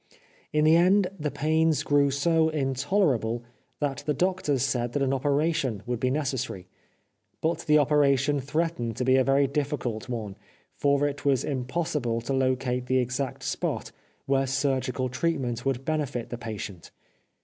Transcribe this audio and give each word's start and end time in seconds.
In 0.51 0.63
the 0.65 0.75
end 0.75 1.09
the 1.19 1.29
pains 1.29 1.83
grew 1.83 2.09
so 2.09 2.49
intolerable 2.49 3.43
that 3.79 4.01
the 4.07 4.15
doctors 4.15 4.63
said 4.63 4.93
that 4.93 5.01
an 5.03 5.13
operation 5.13 5.83
would 5.85 5.99
be 5.99 6.09
necessary. 6.09 6.67
But 7.39 7.59
the 7.67 7.77
operation 7.77 8.39
threatened 8.39 8.97
to 8.97 9.05
be 9.05 9.15
a 9.17 9.23
very 9.23 9.45
difficult 9.45 10.09
one, 10.09 10.37
for 10.73 11.07
it 11.07 11.23
was 11.23 11.43
impossible 11.43 12.19
to 12.21 12.33
locate 12.33 12.87
the 12.87 12.97
exact 12.97 13.43
spot 13.43 13.91
where 14.25 14.47
surgical 14.47 15.07
treatment 15.07 15.67
would 15.67 15.85
benefit 15.85 16.29
the 16.31 16.37
patient. 16.39 16.89